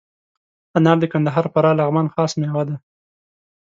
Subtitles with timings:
[0.77, 2.75] انار د کندهار، فراه، لغمان خاص میوه ده.